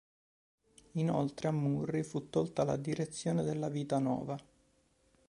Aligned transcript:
Inoltre, 0.93 1.47
a 1.47 1.51
Murri 1.51 2.01
fu 2.01 2.31
tolta 2.31 2.63
la 2.63 2.75
direzione 2.75 3.43
della 3.43 3.69
"Vita 3.69 3.99
nova". 3.99 4.35